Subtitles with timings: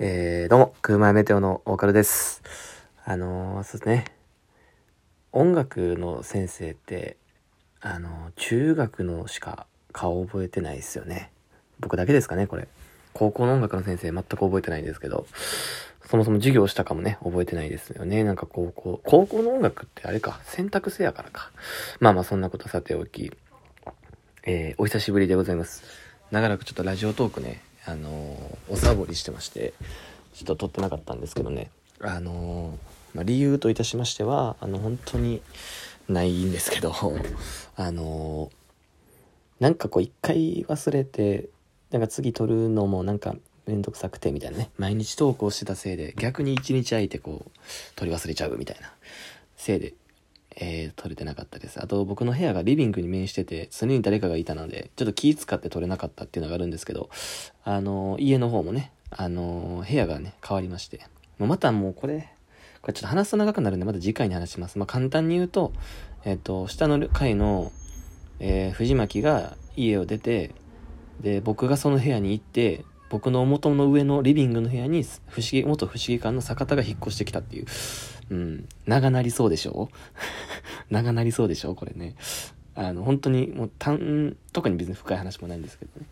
[0.00, 2.42] えー、どうも、クーマイメテオのオーカルです。
[3.04, 4.04] あのー、そうですね。
[5.30, 7.16] 音楽の先生って、
[7.80, 11.30] あのー中学のしか顔覚えてないですよね。
[11.78, 12.66] 僕だけですかね、これ。
[13.12, 15.28] 高校の音楽の先生全く覚えてないんですけど、
[16.10, 18.24] そもそも授業したかもね、覚えてないですよね。
[18.24, 21.52] なんか高校、高校の音楽ってあれか、選択制やからか。
[22.00, 23.32] まあまあそんなことさておき、
[24.42, 25.84] えー、お久しぶりでございます。
[26.32, 29.74] 長らくちょっとラジオトークね、あのおサボりしてまして、
[30.34, 32.78] ちょっと撮ってなかったんですけどね、あの
[33.14, 35.40] まあ、理由といたしましては、あの、本当に
[36.08, 36.92] ないんですけど、
[37.76, 38.50] あの
[39.60, 41.48] なんかこう一回忘れて、
[41.90, 43.36] なんか次撮るのもなんか
[43.66, 47.50] めんどくさくてみたいなね、毎日投稿してたせいで、逆に一日空いてこう、
[47.96, 48.92] 撮り忘れちゃうみたいな、
[49.56, 49.94] せいで、
[50.56, 51.82] えー、撮れてなかったです。
[51.82, 57.10] あと僕の部屋がリビングに面してて、常に誰かがいたので、ちょっと気使って撮れなかったっていうのがあるんですけど、
[57.64, 61.00] あのー家の方もね、あのー部屋がね、変わりまして、
[61.38, 62.28] もうまたもうこれ、
[62.82, 64.78] これちょっと話すと長くなるんで、また次回に話します。
[64.78, 65.72] まあ、簡単に言うと、
[66.24, 67.72] えっ、と、下の階の、
[68.40, 70.52] えー藤巻が家を出て、
[71.20, 77.66] で、僕がその部屋に行って、僕の元の上のリビングの部屋に、不思議、元不思議館の坂田が引っ越してきたっていう。
[78.30, 79.90] うん、長なりそうでしょ？
[80.90, 81.74] 長なりそうでしょ？
[81.74, 82.14] これね。
[82.74, 86.06] あの、本当に、もう、単、特に別に深い話もないんですけどね。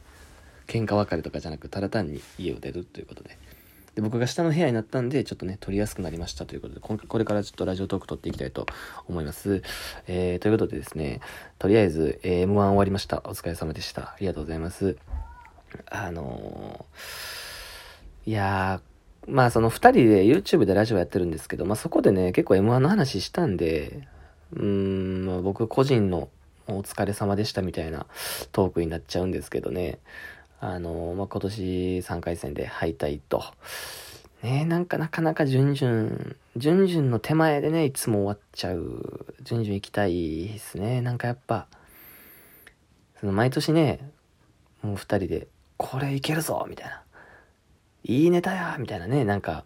[0.68, 3.36] 喧嘩別れとかじゃなく、ただ単に家を出るということで。
[3.96, 8.66] で、僕が下の部屋になったんで、ちょっとね、撮りやすくなりましたということで、これからちょっとラジオトーク撮っていきたいと
[9.08, 9.62] 思います。
[10.06, 11.20] えー、ということでですね、
[11.58, 13.18] とりあえず、えー M1 終わりました。
[13.24, 14.02] お疲れ様でした。
[14.02, 14.96] ありがとうございます。
[15.90, 18.92] あのーいやー、
[19.27, 24.09] まあその二人で YouTube でラジオやってるんですけど、まあそこでね、結構 M1 の話したんで、
[24.55, 26.29] うーん、僕個人の
[26.67, 28.06] お疲れ様でしたみたいな
[28.53, 29.98] トークになっちゃうんですけどね。
[30.61, 33.42] あのまあ今年3回戦で敗退と。
[34.42, 39.27] ねなんかなかなか準々、準々の手前でね、いつも終わっちゃう。
[39.42, 41.01] 準々行きたいですね。
[41.01, 41.69] なんかやっぱ、
[43.20, 44.11] その毎年ね、
[44.83, 45.46] もう二人で、
[45.77, 47.02] これいけるぞみたいな。
[48.05, 49.64] いいネタやみたいなね、なんか、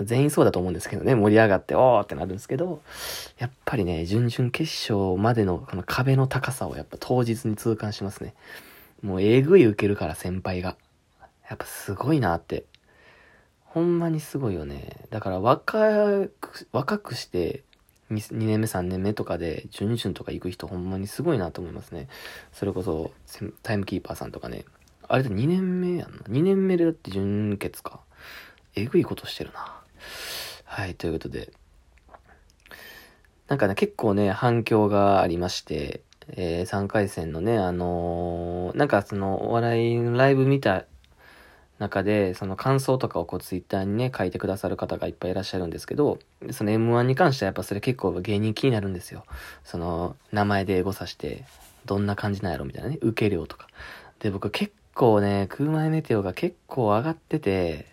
[0.00, 2.82] 全員そうだと思うんですけどね、盛り上がって、おーってなるんですけど、
[3.38, 8.34] やっぱりね、準々決勝までのこの壁の高さをやっぱ当日に痛感しますね。
[9.02, 10.76] もうえぐい受けるから先輩が。
[11.48, 12.64] やっぱすごいなって。
[13.64, 15.06] ほんまにすごいよね。
[15.10, 17.62] だから若く、若くして、
[18.10, 22.08] 2, 2年目3年目とかで準々とか行く人ほんまにすごいなと思いますね。
[22.52, 23.12] それこそ
[23.62, 24.64] タイムキーパーさんとかね。
[25.12, 26.16] あれで2年目やんな。
[26.30, 28.00] 2年目でだって準決か。
[28.74, 29.78] えぐいことしてるな。
[30.64, 31.52] はい、ということで。
[33.46, 40.86] なんかね、結構ね、反響がありまして、えー3回戦のね、あのーなんかその、お笑いのライブ見た
[41.78, 46.20] 中で、その感想とかをこうツイッターにね、書いてくださる方がいっぱいいらっしゃるんですけど、
[46.52, 49.26] その M1 に関してはやっぱそれ結構芸人気になるんですよ。
[49.62, 51.44] その、名前でエゴさして、
[51.84, 53.66] どんな感じなんやろみたいなね、受け量とか。
[54.18, 57.86] で、僕結構ね、空前メテオが結構上がってて、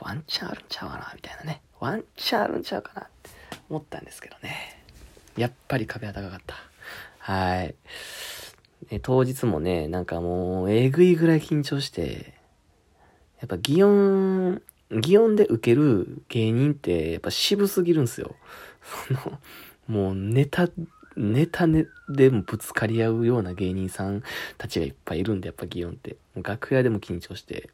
[0.00, 1.62] ワンチャンあるんちゃうかなみたいなね。
[1.80, 3.30] ワンチャンあるんちゃうかなって
[3.68, 4.82] 思ったんですけどね。
[5.36, 6.56] やっぱり壁は高かった。
[7.18, 7.74] はい。
[8.90, 12.34] え当日もね、なんかもう、えぐいぐらい緊張して、
[13.40, 18.36] やっぱ擬音、擬音で受ける芸人って、やっぱ渋すぎるんすよ。
[19.08, 19.38] その、
[19.88, 20.68] もうネタ、
[21.16, 24.22] ネタねでもぶつかり合うような芸人さん
[24.58, 26.16] たちがいっぱいいるんで、やっぱ擬音って。
[26.42, 27.70] 楽屋でも緊張して。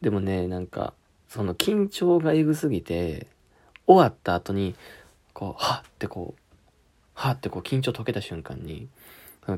[0.00, 0.94] でもね、なんか、
[1.28, 3.26] その緊張がえぐすぎて、
[3.86, 4.74] 終わった後に、
[5.32, 6.40] こう、はってこう、
[7.14, 8.88] はってこう緊張解けた瞬間に、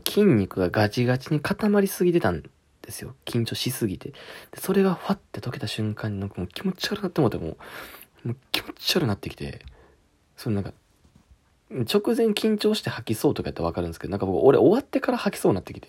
[0.06, 3.15] 筋肉がガチガチに固まりすぎてたんですよ。
[3.25, 4.12] 緊張しすぎて。
[4.56, 7.56] それがファって解けた瞬間になんかもう気持ち悪くなって思っても
[8.25, 9.61] う、もう気持ち悪くなってきて、
[10.37, 10.73] そのなんか、
[11.71, 15.88] 直前緊張して吐きそうとかやったらわかるんですけど、なんか僕、俺終わってから吐きそうになってきて、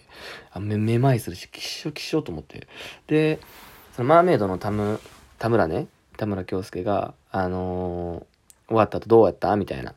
[0.52, 2.68] あめ、めまいするし、きっしょきっしょと思って。
[3.08, 3.40] で、
[3.96, 5.00] そのマーメイドの田村、
[5.38, 5.88] 田村ね、
[6.18, 8.38] 田村京介が、あのー
[8.68, 9.56] 終わった後どうやった？
[9.56, 9.96] みたいな。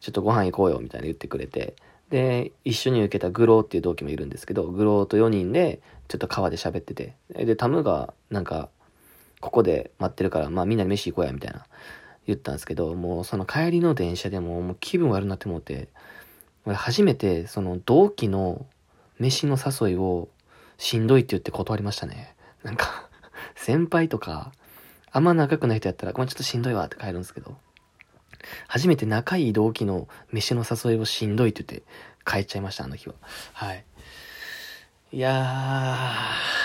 [0.00, 1.74] ちょっとご飯行こうよ、みたいな言ってくれて。
[2.10, 7.14] で、一緒に受けたグローっていう同期もいるんですけど、グローと4人で、ちょっと川で喋ってて。
[7.30, 8.68] で、タムが、なんか、
[9.40, 11.64] ここで待ってるから、まあみんなで飯行こうや、みたいな。
[12.26, 15.88] 言ったんですけど、もうその帰りの電車でももう気分悪なって思って、
[16.64, 18.66] 俺初めてその同期の
[19.18, 20.28] 飯の誘いを
[20.78, 22.34] しんどいって言って断りましたね。
[22.62, 23.08] なんか、
[23.54, 24.52] 先輩とか、
[25.12, 27.56] あんま仲良くない人やったら、ごめんちょっとしんどいわって帰るんですけど、
[28.68, 31.86] 初めて仲いい同期の飯の誘いをしんどいって言って
[32.24, 33.14] 帰っちゃいました、あの日は。
[33.52, 33.84] はい。
[35.12, 36.59] いやー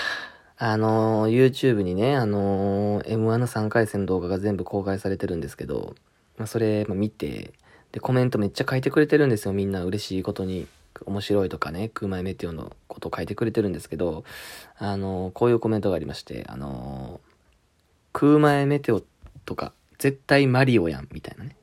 [0.58, 5.94] あの、YouTube にね、あの、M1 の3回戦の動画が全部公開されてるんですけど、
[6.38, 7.52] まあ、それ、まあ、見て、
[7.92, 10.66] で、コメントめっちゃ書いてくれてるんですよ、みんな嬉しいことに。
[11.04, 14.24] 面白いとかね、空前メテオのことを書いてくれてるんですけど、
[14.78, 17.20] あの、こういうコメントがありまして、あの
[18.12, 19.02] 空前メテオ
[19.44, 21.56] とか、絶対マリオやん、みたいなね。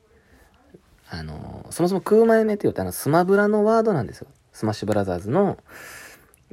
[1.10, 4.28] あのそもそも空前メテオってあの、スマブラのワードなんですよ。
[4.52, 5.58] スマッシュブラザーズの、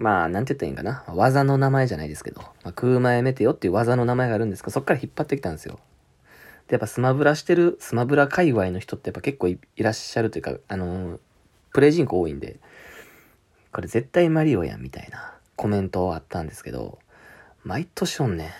[0.01, 1.03] まあ、なんて言ったらいいんかな。
[1.15, 5.80] 技の名前じゃないですけど、まあ、空前メテオっていう技の名前があるんですけど、そっから引っ張ってきたんですよ。
[6.68, 11.19] で、やっぱスマブラしてる、スマブラ界隈の人ってやっぱ結構いらっしゃるというか、あのー、
[11.71, 12.59] プレイ人口多いんで、
[13.71, 16.98] これ絶対マリオやんみたいなコメントあったんですけど、
[17.63, 18.51] 毎年おんね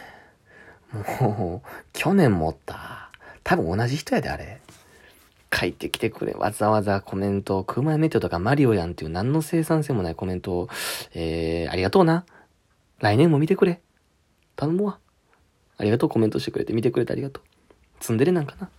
[1.22, 1.24] ん。
[1.24, 3.10] もう、去年もおった。
[3.44, 4.61] 多分同じ人やで、あれ。
[5.54, 6.34] 書いてきてくれ。
[6.34, 10.70] わざわざコメント、クマメテオとかマリオやんっていう何の生産性もないコメントを、
[11.14, 12.26] えー、ありがとうな。
[13.00, 13.82] 来年も見てくれ。
[14.56, 15.00] 頼むわ。
[15.78, 17.44] ありがとう、コメントしてくれて、見てくれてありがとう。
[18.00, 18.70] ツンデレなんかな。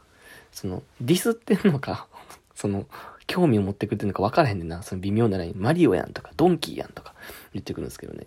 [0.53, 2.07] その、ディスってんのか、
[2.55, 2.87] その、
[3.27, 4.83] 興味を持ってくれてるのか分からへんねんな。
[4.83, 5.55] その微妙なライン。
[5.57, 7.15] マリオやんとか、ドンキーやんとか
[7.53, 8.27] 言ってくるんですけどね。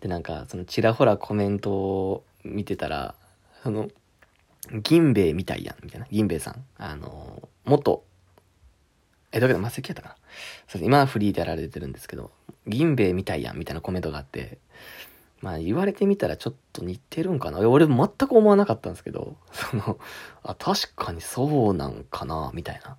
[0.00, 3.14] で、なんか、そのちらほらコメントを見てたら、
[3.62, 3.88] その、
[4.72, 6.06] 銀兵衛みたいやん、みたいな。
[6.10, 6.64] 銀兵衛さん。
[6.76, 8.04] あの、元、
[9.32, 10.16] え、だけど、マセキやったかな。
[10.68, 12.30] そう今はフリーでやられてるんですけど、
[12.66, 14.58] 銀兵衛みたいやん、みたいなコメントがあって、
[15.40, 17.58] まあ言われてみたらちょっと似てるんかな。
[17.68, 19.98] 俺全く思わなかったんですけど、 その、
[20.42, 22.96] あ、確かにそうなんかな、みたいな。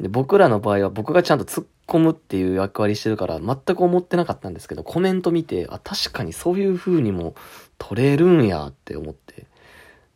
[0.00, 7.34] で、僕らの場合は僕がちゃんと突っ込むっていう役割してるから全く思ってなかったんですけど、コメント見て、あ、確かにそういう風にも
[7.78, 9.46] 取れるんやって思って。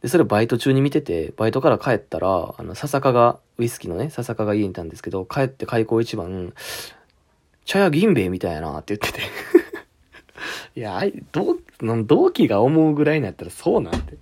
[0.02, 6.54] で、それバイト中に見てて、バイトから帰ったら、あの、笹香が、ウイスキーのね、笹香が家にいたんですけど、帰って開口一番、
[7.66, 9.26] 茶屋銀兵衛みたいやなって言ってて
[10.74, 11.58] いや、あい、同、
[12.04, 14.16] 同期が思うぐらいになったらそうなんて。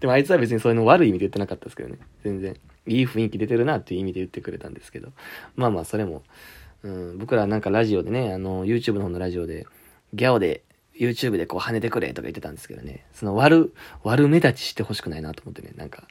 [0.00, 1.98] でもあいつは別にそういうの悪い意味で言ってなかったですけどね。
[2.24, 2.56] 全然。
[2.86, 5.12] いい雰囲気出てるなっていう意味で言ってくれたんですけど。
[5.56, 6.22] まあまあ、それも、
[6.82, 9.66] うん、僕らなんかラジオでね、あの、YouTube の方のラジオで、
[10.12, 10.62] ギャオで
[10.98, 16.04] YouTube でこう跳ねてくれとか言ってたんですけどね、その悪、悪目立ちしてほしくないなと思ってね、なんか、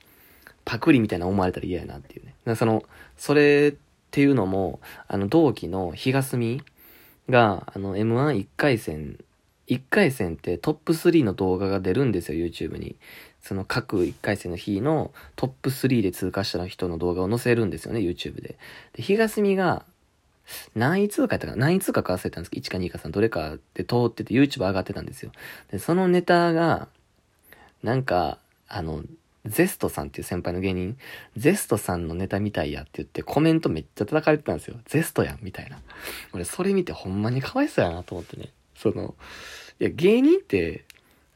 [0.66, 2.56] パクリみたいな思われたら嫌やなっていうね。
[2.56, 2.84] その、
[3.18, 3.80] それっ
[4.12, 6.62] ていうのも、あの、同期の日がすみ
[7.30, 9.20] が、あの、M11 回戦、
[9.68, 12.96] 1回戦ってトップ3の動画が出るんですよ、YouTube に。
[13.42, 18.58] その各1回戦の日のトップ3で通過した人の動画を載せるんですよね、YouTube で。
[18.94, 19.86] で、日がすみが
[20.76, 25.32] 何位通過やったか何位通過か忘れたんですけど、1か2か3どれかで通ってて YouTube 上がってたんですよ。
[25.72, 26.88] で、そのネタが、
[27.82, 28.38] なんか、
[28.68, 29.04] あの、
[29.46, 30.98] ゼストさんっていう先輩の芸人、
[31.36, 34.78] ゼストさんのネタみたいやって言ってコメントめっちゃ叩かれてたんですよ。
[34.86, 35.80] ゼストやんみたいな。
[36.34, 38.50] 俺それ見てほんまにかわいそうやなと思ってね。
[38.78, 39.16] その、
[39.80, 40.86] いや芸人って、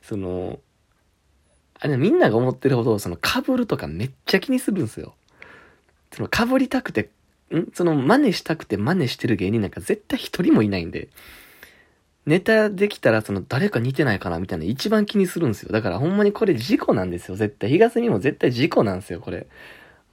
[0.01, 0.59] その、
[1.80, 5.15] あれみんなが思ってるほど、その被るとかめっちゃ気にするんですよ。
[6.13, 7.09] その被りたくて
[7.55, 7.71] ん？
[7.73, 11.09] その真似したくて真似してる芸人なんか絶対一人もいないんで、
[12.25, 15.71] ネタできたらその誰か似てないかなみたいな一番気にするんですよ。
[15.71, 17.38] だからほんまにこれ事故なんですよ。
[17.38, 17.69] 絶対。
[17.69, 19.47] 東にも絶対事故なんですよ、これ。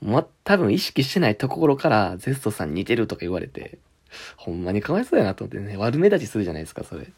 [0.00, 3.78] ま、多分意識してないところからゼストさん似てるとか言われて、
[4.36, 7.08] ほんまにかわいそうやなと思ってね、悪目立ちするじゃないですか、それ。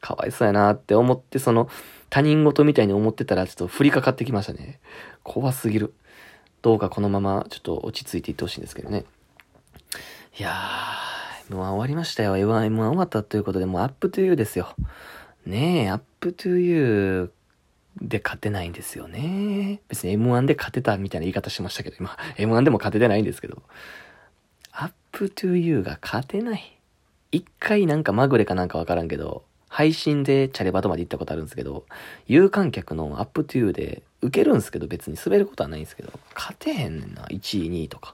[0.00, 1.70] かわいそうやなって思って、その
[2.10, 4.80] 他人事みたいに思ってたらちょっと降りかかってきましたね。
[5.22, 5.94] 怖すぎる。
[6.60, 9.04] どうかこのままちょっと落ち着いていってほしいんですけどね。
[10.38, 12.36] いやー、M1 終わりましたよ。
[12.36, 14.74] M1、M1 終わったということで、もう UP TO YOU ですよ。
[15.46, 19.80] ねえ、 UP TO YOUーで勝てないんですよね。
[19.88, 23.62] 別に M1 で勝てたみたいな言い方しましたけど、今、M1 でも勝ててないんですけど。
[24.72, 26.78] UP TO YOU が勝てない。
[27.32, 31.86] 一回なんかまぐれかなんかわからんけど、配信でチャレバトまで行ったことあるんですけど、
[32.26, 37.22] 有観客の UP TO YOU で受けるんですけど、別に滑ることはないんですけど、勝てへんねんな。
[37.22, 38.12] 1位、2位とか。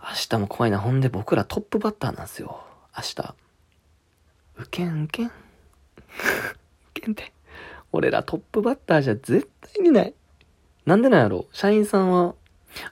[0.00, 0.78] 明日も怖いな。
[0.78, 2.62] ほんで僕らトップバッターなんですよ。
[2.96, 3.34] 明日。
[4.58, 5.26] ウケんウケん。
[5.28, 5.30] ウ
[6.94, 7.32] ケんって。
[7.92, 10.14] 俺らトップバッターじゃ絶対にない。
[10.86, 12.34] なんでなんやろ社員さんは、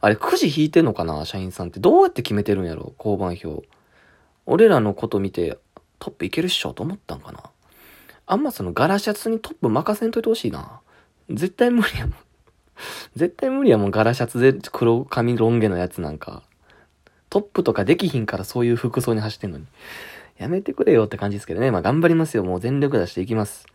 [0.00, 1.24] あれくじ引いてんのかな？
[1.24, 1.80] 社員さんって。
[1.80, 2.94] どうやって決めてるんやろ？
[2.98, 3.68] 交番表。
[4.46, 5.58] 俺らのこと見て、
[5.98, 7.42] トップいけるっしょと思ったんかな
[8.26, 10.80] あんまそのガラシャツにトップ任せんといてほしいな。
[11.30, 12.14] 絶対無理やもん。
[13.16, 13.90] 絶対無理やもん。
[13.90, 16.42] ガラシャツで黒髪ロン毛のやつなんか。
[17.30, 19.66] トップとかできひんからそういう服装に走ってんのに。
[20.38, 21.70] やめてくれよって感じですけどね。
[21.70, 22.44] まあ頑張りますよ。
[22.44, 23.66] もう全力出していきます。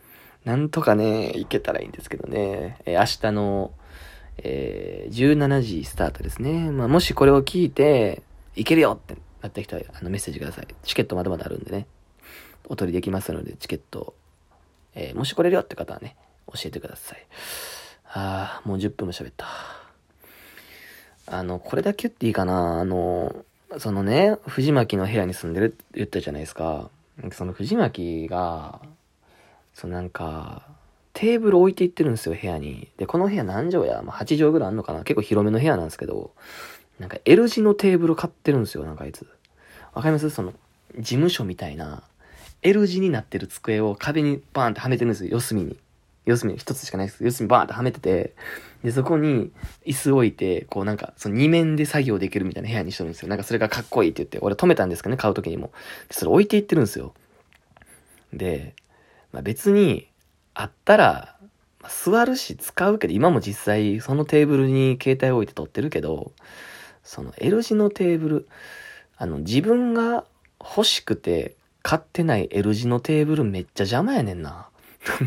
[0.46, 2.78] なんとかね、いけたらいいんですけどね。
[2.86, 3.72] えー、明日の、
[4.38, 6.72] えー、17時スタートですね。
[6.72, 8.22] まあもしこれを聞いて、
[8.56, 10.68] いけるよってなった人はあのメッセージください。
[10.84, 11.88] チケットまだまだあるんでね。
[12.68, 14.14] お取りできますので、チケット
[14.94, 16.16] えー、もし来れるよって方はね、
[16.48, 17.26] 教えてください。
[18.14, 19.48] ああ、もう10分も喋った。
[21.32, 23.46] あの、これだけ言っていいかなあの、
[23.78, 26.90] そのね、藤巻の部屋に住んでるって言ったじゃないですか。
[27.32, 28.82] その藤巻が、
[29.74, 30.68] そのなんか、
[31.14, 32.90] テーブル置いていってるんですよ、部屋に。
[32.98, 35.04] で、この部屋何畳や、まあ、8畳ぐらいあんのかな？
[35.04, 36.32] 結構広めの部屋なんですけど、
[37.00, 39.26] なんか L 字のテーブル買ってるんですよ、なんかあいつ。
[39.94, 40.30] わかります？
[40.30, 40.54] その、
[40.98, 42.04] 事務所みたいな、
[42.62, 45.78] L 字になってる机を壁にバーンってはめてるんですよ、四隅に。
[46.26, 48.36] 四隅一つしかないです、四隅バーンってはめてて、
[48.84, 49.52] で、そこに
[49.86, 53.30] 椅子置いて、こうなんか、その二面で作業できるみたいな部屋にしてるんですよ。
[53.30, 55.72] なんかそれがかっこいいって言って、俺止めたんですけどね、買う時にも。
[56.10, 57.14] それ置いていってるんですよ。
[58.34, 58.76] で、
[59.32, 60.08] まあ、別に、
[60.54, 61.38] あったら、
[61.82, 66.32] まあ、座るし使うけど、今も実際そのテーブルに携帯置いて撮ってるけど、
[67.04, 68.48] その L 字のテーブル、
[69.18, 70.26] あの、自分が
[70.60, 74.70] 欲しくて買ってない L 字のテーブルめっちゃ邪魔やねんな。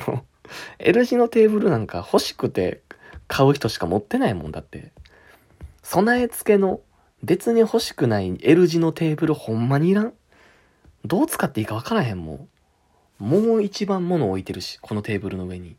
[0.79, 2.83] L 字のテーブルなんか欲しくて
[3.29, 4.93] 買う人しか持ってないもんだって。
[5.83, 6.81] 備え付けの
[7.23, 10.13] 別に欲しくない L 字のテーブルほんまにいらん？
[11.05, 12.49] どう使っていいかわからへんもん。
[13.19, 15.77] もう一番物置いてるし、このテーブルの上に。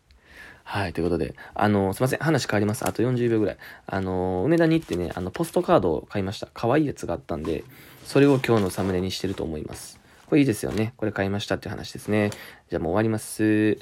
[0.63, 2.87] はい、ということで、あの、すいません、話変わります。
[2.87, 3.57] あと40秒ぐらい。
[3.85, 6.47] あの、梅田に行ってね、あの、ポストカードを買いました。
[6.53, 7.63] 可愛いやつがあったんで、
[8.03, 9.99] それを今日のサムネにしてると思います。
[10.27, 10.93] これいいですよね。
[10.97, 12.31] これ買いましたっていう話ですね。
[12.69, 13.43] じゃあもう終わります。
[13.43, 13.77] え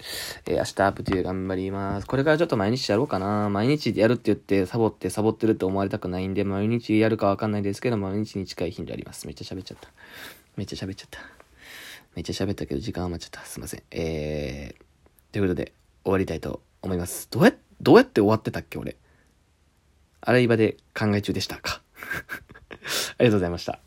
[0.47, 2.07] ー、明日アップという頑張ります。
[2.07, 3.49] これからちょっと毎日やろうかな。
[3.49, 9.25] 毎日やるって言ってサボってサボってるって思われたくないんで、毎日やるかわかんないですけど、毎日に近い頻度あります。
[9.25, 9.87] めっちゃ喋っちゃった。
[10.57, 11.19] めっちゃ喋っちゃった。
[12.15, 13.41] めっちゃ喋ったけど時間余っちゃった。
[13.45, 13.83] すいません。
[13.91, 15.73] えー、ということで
[16.03, 17.27] 終わりたいと思います。
[17.31, 18.97] どうや、どうやって終わってたっけ俺。
[20.21, 21.81] 洗い場で考え中でしたか。
[23.17, 23.79] ありがとうございました。